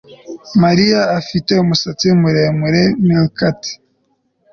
Mariya 0.63 0.99
afite 1.19 1.51
umusatsi 1.63 2.07
muremure 2.21 2.83
meerkat 3.05 3.59